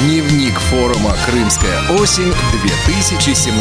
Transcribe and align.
Дневник 0.00 0.58
форума 0.58 1.12
«Крымская 1.26 1.78
осень-2017». 2.00 3.60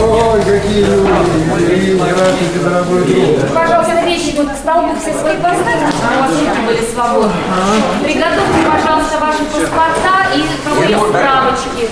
Ой, 0.00 0.40
какие 0.42 0.84
люди! 0.84 1.96
Здравствуйте, 1.96 2.58
дорогой 2.62 3.04
друг! 3.06 3.52
Пожалуйста, 3.52 4.04
вещи 4.04 4.34
вот 4.36 4.52
к 4.52 4.56
столбу 4.56 4.94
все 5.00 5.12
свои 5.18 5.36
поставьте, 5.38 5.90
чтобы 5.98 6.14
у 6.14 6.20
вас 6.20 6.30
руки 6.30 6.60
были 6.64 6.82
свободны. 6.92 7.32
Приготовьте, 8.04 8.60
пожалуйста, 8.70 9.18
ваши 9.18 9.44
паспорта 9.46 10.28
и 10.36 10.46
кого 10.64 11.08
справочки. 11.08 11.90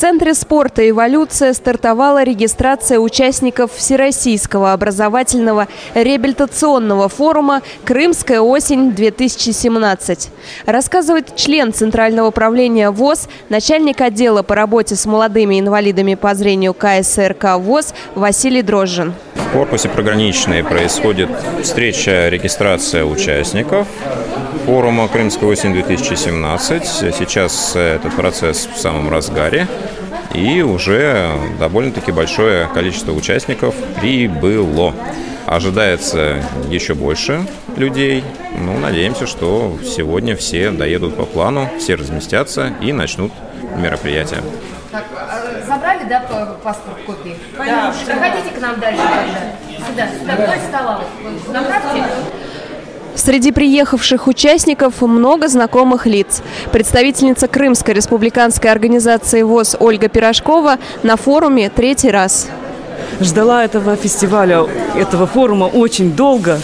Центре 0.00 0.32
спорта 0.32 0.88
«Эволюция» 0.88 1.52
стартовала 1.52 2.22
регистрация 2.22 2.98
участников 2.98 3.70
Всероссийского 3.74 4.72
образовательного 4.72 5.68
реабилитационного 5.92 7.10
форума 7.10 7.60
«Крымская 7.84 8.40
осень-2017». 8.40 10.28
Рассказывает 10.64 11.36
член 11.36 11.74
Центрального 11.74 12.28
управления 12.28 12.90
ВОЗ, 12.90 13.28
начальник 13.50 14.00
отдела 14.00 14.42
по 14.42 14.54
работе 14.54 14.96
с 14.96 15.04
молодыми 15.04 15.60
инвалидами 15.60 16.14
по 16.14 16.34
зрению 16.34 16.72
КСРК 16.72 17.58
ВОЗ 17.58 17.92
Василий 18.14 18.62
Дрожжин. 18.62 19.12
В 19.34 19.52
корпусе 19.52 19.90
програничной 19.90 20.64
происходит 20.64 21.28
встреча, 21.62 22.30
регистрация 22.30 23.04
участников 23.04 23.86
форума 24.70 25.08
«Крымская 25.08 25.48
осень-2017». 25.48 27.12
Сейчас 27.18 27.74
этот 27.74 28.14
процесс 28.14 28.68
в 28.72 28.78
самом 28.78 29.10
разгаре. 29.10 29.66
И 30.34 30.62
уже 30.62 31.32
довольно-таки 31.58 32.12
большое 32.12 32.68
количество 32.68 33.12
участников 33.12 33.74
прибыло. 34.00 34.94
Ожидается 35.46 36.42
еще 36.68 36.94
больше 36.94 37.40
людей. 37.76 38.22
Ну, 38.56 38.78
надеемся, 38.78 39.26
что 39.26 39.76
сегодня 39.84 40.36
все 40.36 40.70
доедут 40.70 41.16
по 41.16 41.24
плану, 41.24 41.68
все 41.78 41.96
разместятся 41.96 42.72
и 42.80 42.92
начнут 42.92 43.32
мероприятие. 43.76 44.40
Так, 44.92 45.04
а, 45.16 45.66
забрали, 45.66 46.04
да, 46.04 46.20
паспорт 46.62 46.98
копии? 47.06 47.36
Да. 47.56 47.94
Проходите 48.06 48.50
к 48.56 48.60
нам 48.60 48.78
дальше 48.78 49.02
тогда. 49.02 49.86
Сюда, 49.86 50.08
сюда, 50.18 50.34
вдоль 50.34 50.60
стола. 50.68 51.04
Направьте. 51.48 52.04
Среди 53.14 53.52
приехавших 53.52 54.26
участников 54.28 55.02
много 55.02 55.48
знакомых 55.48 56.06
лиц. 56.06 56.42
Представительница 56.72 57.48
Крымской 57.48 57.94
республиканской 57.94 58.70
организации 58.70 59.42
ВОЗ 59.42 59.76
Ольга 59.78 60.08
Пирожкова 60.08 60.78
на 61.02 61.16
форуме 61.16 61.70
третий 61.70 62.10
раз. 62.10 62.48
ждала 63.20 63.64
этого 63.64 63.96
фестиваля, 63.96 64.66
этого 64.96 65.26
форума 65.26 65.64
очень 65.64 66.12
долго. 66.12 66.60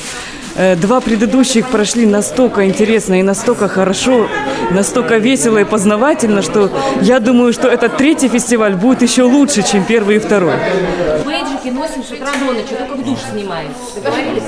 Э, 0.57 0.75
Два 0.77 1.01
предыдущих 1.01 1.67
прошли 1.69 2.07
настолько 2.07 2.65
интересно 2.67 3.21
и 3.21 3.23
настолько 3.23 3.69
хорошо, 3.69 4.27
настолько 4.71 5.19
весело 5.19 5.59
и 5.59 5.65
познавательно, 5.65 6.41
что 6.43 6.71
я 7.03 7.19
думаю, 7.21 7.53
что 7.53 7.69
этот 7.69 7.97
третий 7.99 8.29
фестиваль 8.29 8.75
будет 8.75 9.03
еще 9.03 9.25
лучше, 9.25 9.63
чем 9.63 9.85
первый 9.85 10.17
и 10.17 10.19
второй. 10.19 10.55
Бейджики 11.27 11.71
носим 11.71 12.03
с 12.03 12.11
утра 12.13 12.29
до 12.41 12.53
ночи, 12.53 12.75
только 12.79 12.95
в 12.95 13.05
душ 13.05 13.19
снимаем. 13.33 13.69
Договорились? 14.03 14.43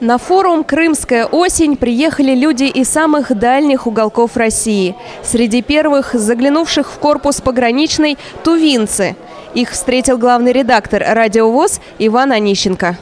На 0.00 0.16
форум 0.16 0.64
«Крымская 0.64 1.26
осень» 1.26 1.76
приехали 1.76 2.34
люди 2.34 2.64
из 2.64 2.88
самых 2.88 3.36
дальних 3.38 3.86
уголков 3.86 4.34
России. 4.34 4.96
Среди 5.22 5.60
первых, 5.60 6.14
заглянувших 6.14 6.90
в 6.90 6.98
корпус 6.98 7.42
пограничный, 7.42 8.16
тувинцы. 8.42 9.14
Их 9.52 9.72
встретил 9.72 10.16
главный 10.16 10.52
редактор 10.52 11.04
«Радио 11.06 11.50
ВОЗ» 11.50 11.82
Иван 11.98 12.32
Онищенко. 12.32 12.96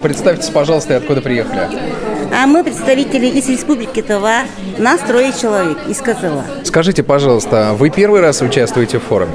Представьтесь, 0.00 0.50
пожалуйста, 0.50 0.96
откуда 0.96 1.22
приехали. 1.22 1.68
А 2.32 2.46
мы 2.46 2.62
представители 2.62 3.26
из 3.26 3.48
Республики 3.48 4.00
Тыва. 4.00 4.42
Нас 4.78 5.00
трое 5.00 5.32
человек 5.32 5.78
из 5.88 6.00
Козыла. 6.00 6.44
Скажите, 6.62 7.02
пожалуйста, 7.02 7.74
вы 7.76 7.90
первый 7.90 8.20
раз 8.20 8.42
участвуете 8.42 9.00
в 9.00 9.02
форуме? 9.02 9.32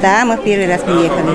Да, 0.00 0.24
мы 0.24 0.36
в 0.36 0.42
первый 0.42 0.68
раз 0.68 0.82
приехали. 0.82 1.26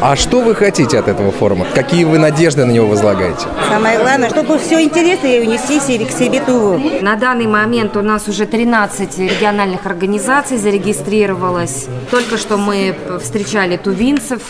А 0.00 0.14
что 0.16 0.40
вы 0.40 0.54
хотите 0.54 0.98
от 0.98 1.08
этого 1.08 1.32
форума? 1.32 1.66
Какие 1.74 2.04
вы 2.04 2.18
надежды 2.18 2.64
на 2.64 2.70
него 2.70 2.86
возлагаете? 2.86 3.46
Самое 3.68 3.98
главное, 3.98 4.30
чтобы 4.30 4.58
все 4.58 4.80
интересное 4.82 5.40
унести 5.40 5.80
себе- 5.80 6.06
к 6.06 6.10
себе 6.10 6.40
Туву. 6.40 6.80
На 7.00 7.16
данный 7.16 7.46
момент 7.46 7.96
у 7.96 8.02
нас 8.02 8.28
уже 8.28 8.46
13 8.46 9.18
региональных 9.18 9.86
организаций 9.86 10.56
зарегистрировалось. 10.56 11.86
Только 12.10 12.36
что 12.38 12.56
мы 12.56 12.94
встречали 13.22 13.76
тувинцев. 13.76 14.42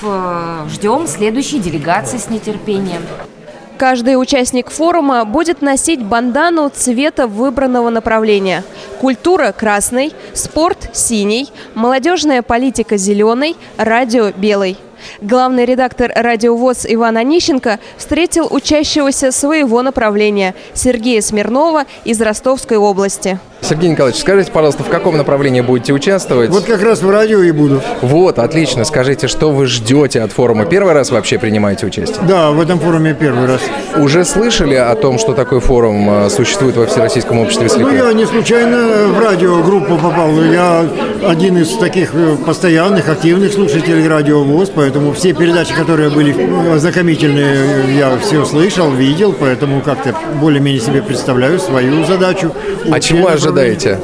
Ждем 0.68 1.06
следующей 1.06 1.58
делегации 1.58 2.18
с 2.18 2.28
нетерпением. 2.28 3.02
Каждый 3.78 4.18
участник 4.18 4.70
форума 4.70 5.24
будет 5.26 5.60
носить 5.60 6.02
бандану 6.02 6.70
цвета 6.74 7.26
выбранного 7.26 7.90
направления. 7.90 8.64
Культура– 9.00 9.52
красный, 9.56 10.14
спорт– 10.32 10.88
синий, 10.94 11.50
молодежная 11.74 12.42
политика– 12.42 12.96
зеленый, 12.98 13.54
радио– 13.76 14.30
белый. 14.36 14.78
Главный 15.20 15.66
редактор 15.66 16.10
«Радио 16.14 16.56
ВОЗ» 16.56 16.86
Иван 16.88 17.18
Онищенко 17.18 17.78
встретил 17.98 18.48
учащегося 18.50 19.32
своего 19.32 19.82
направления 19.82 20.54
Сергея 20.72 21.20
Смирнова 21.20 21.84
из 22.04 22.20
Ростовской 22.20 22.78
области. 22.78 23.38
Сергей 23.68 23.90
Николаевич, 23.90 24.20
скажите, 24.20 24.52
пожалуйста, 24.52 24.84
в 24.84 24.88
каком 24.88 25.16
направлении 25.16 25.60
будете 25.60 25.92
участвовать? 25.92 26.50
Вот 26.50 26.64
как 26.64 26.82
раз 26.82 27.02
в 27.02 27.10
радио 27.10 27.42
и 27.42 27.50
буду. 27.50 27.82
Вот, 28.00 28.38
отлично. 28.38 28.84
Скажите, 28.84 29.26
что 29.26 29.50
вы 29.50 29.66
ждете 29.66 30.20
от 30.22 30.30
форума? 30.32 30.64
Первый 30.66 30.92
раз 30.92 31.10
вообще 31.10 31.38
принимаете 31.38 31.86
участие? 31.86 32.18
Да, 32.28 32.50
в 32.52 32.60
этом 32.60 32.78
форуме 32.78 33.14
первый 33.18 33.46
раз. 33.46 33.60
Уже 33.98 34.24
слышали 34.24 34.74
о 34.74 34.94
том, 34.94 35.18
что 35.18 35.32
такой 35.32 35.60
форум 35.60 36.08
э, 36.08 36.30
существует 36.30 36.76
во 36.76 36.86
Всероссийском 36.86 37.38
обществе 37.40 37.66
Ну, 37.68 37.74
слепых? 37.74 37.92
я 37.94 38.12
не 38.12 38.24
случайно 38.26 39.08
в 39.08 39.18
радиогруппу 39.20 39.96
попал. 39.96 40.30
Я 40.42 40.84
один 41.26 41.58
из 41.58 41.76
таких 41.76 42.10
э, 42.14 42.36
постоянных, 42.46 43.08
активных 43.08 43.52
слушателей 43.52 44.06
радио 44.06 44.44
ВОЗ, 44.44 44.70
поэтому 44.74 45.12
все 45.12 45.32
передачи, 45.32 45.74
которые 45.74 46.10
были 46.10 46.34
ознакомительные, 46.72 47.96
я 47.98 48.16
все 48.18 48.44
слышал, 48.44 48.90
видел, 48.92 49.34
поэтому 49.38 49.80
как-то 49.80 50.14
более-менее 50.40 50.80
себе 50.80 51.02
представляю 51.02 51.58
свою 51.58 52.04
задачу. 52.04 52.52
А 52.90 53.00
чего 53.00 53.18
направление. 53.30 53.55
Ожидаете? 53.56 53.98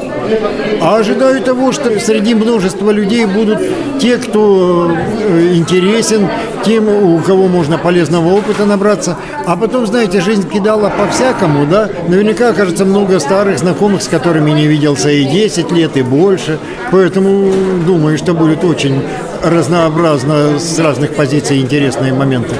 А 0.80 0.96
ожидаю 0.96 1.42
того, 1.42 1.72
что 1.72 1.98
среди 2.00 2.34
множества 2.34 2.90
людей 2.90 3.26
будут 3.26 3.58
те, 4.00 4.16
кто 4.16 4.90
э, 4.90 5.54
интересен, 5.54 6.28
тем, 6.64 6.88
у 6.88 7.18
кого 7.18 7.48
можно 7.48 7.78
полезного 7.78 8.32
опыта 8.34 8.64
набраться. 8.64 9.16
А 9.46 9.56
потом, 9.56 9.86
знаете, 9.86 10.20
жизнь 10.20 10.48
кидала 10.48 10.91
по-всякому, 10.91 11.66
да? 11.66 11.88
Наверняка 12.08 12.50
окажется 12.50 12.84
много 12.84 13.20
старых 13.20 13.58
знакомых, 13.58 14.02
с 14.02 14.08
которыми 14.08 14.50
не 14.50 14.66
виделся 14.66 15.10
и 15.10 15.24
10 15.24 15.70
лет, 15.72 15.96
и 15.96 16.02
больше. 16.02 16.58
Поэтому 16.91 17.52
думаю, 17.86 18.18
что 18.18 18.34
будет 18.34 18.64
очень 18.64 19.02
разнообразно 19.42 20.58
с 20.58 20.78
разных 20.78 21.14
позиций 21.14 21.60
интересные 21.60 22.12
моменты. 22.12 22.54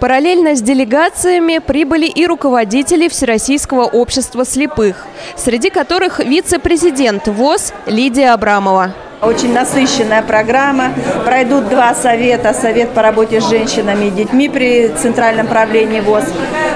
Параллельно 0.00 0.54
с 0.54 0.60
делегациями 0.60 1.58
прибыли 1.58 2.04
и 2.04 2.26
руководители 2.26 3.08
Всероссийского 3.08 3.84
общества 3.84 4.44
слепых, 4.44 5.06
среди 5.36 5.70
которых 5.70 6.18
вице-президент 6.18 7.26
ВОЗ 7.28 7.72
Лидия 7.86 8.32
Абрамова. 8.34 8.92
Очень 9.22 9.54
насыщенная 9.54 10.20
программа. 10.20 10.92
Пройдут 11.24 11.70
два 11.70 11.94
совета. 11.94 12.52
Совет 12.52 12.90
по 12.90 13.00
работе 13.00 13.40
с 13.40 13.48
женщинами 13.48 14.06
и 14.06 14.10
детьми 14.10 14.50
при 14.50 14.88
Центральном 14.88 15.46
правлении 15.46 16.00
ВОЗ. 16.00 16.24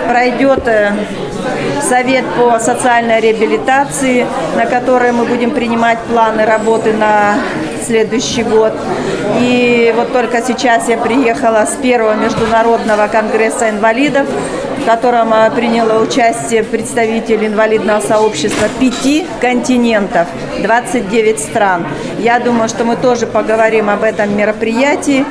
Пройдет 0.09 0.67
э, 0.67 0.93
совет 1.87 2.25
по 2.39 2.59
социальной 2.59 3.21
реабилитации, 3.21 4.27
на 4.57 4.65
который 4.65 5.13
мы 5.13 5.27
будем 5.27 5.51
принимать 5.51 5.99
планы 6.09 6.47
работы 6.47 6.95
на 6.95 7.35
следующий 7.91 8.45
год. 8.45 8.73
И 9.41 9.93
вот 9.97 10.13
только 10.13 10.43
сейчас 10.43 10.89
я 10.89 10.97
приехала 10.97 11.67
с 11.67 11.75
первого 11.83 12.15
международного 12.15 13.09
конгресса 13.09 13.69
инвалидов, 13.69 14.29
в 14.79 14.85
котором 14.85 15.35
э, 15.35 15.51
приняло 15.51 16.01
участие 16.01 16.63
представитель 16.63 17.45
инвалидного 17.47 18.01
сообщества 18.01 18.69
пяти 18.79 19.27
континентов, 19.41 20.29
29 20.63 21.41
стран. 21.41 21.85
Я 22.21 22.39
думаю, 22.39 22.69
что 22.69 22.85
мы 22.85 22.95
тоже 22.95 23.27
поговорим 23.27 23.91
об 23.91 24.05
этом 24.05 24.37
мероприятии. 24.37 25.25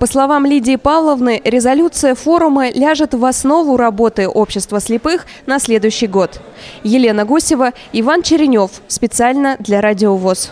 По 0.00 0.08
словам 0.08 0.44
Лидии 0.44 0.74
Павловны, 0.74 1.40
резолюция 1.44 2.16
форума 2.16 2.68
ляжет 2.70 3.14
в 3.14 3.24
основу 3.24 3.76
работы 3.76 4.26
общества 4.26 4.80
слепых 4.80 5.26
на 5.46 5.60
следующий 5.60 6.08
год. 6.08 6.40
Елена 6.82 7.24
Гусева, 7.24 7.72
Иван 7.92 8.22
Черенев. 8.22 8.72
Специально 8.88 9.54
для 9.60 9.80
Радио 9.80 10.16
ВОЗ. 10.16 10.50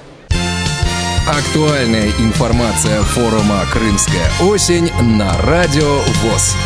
Актуальная 1.31 2.11
информация 2.19 3.03
форума 3.03 3.65
«Крымская 3.73 4.33
осень» 4.41 4.91
на 5.01 5.41
Радио 5.43 6.01
ВОЗ. 6.25 6.57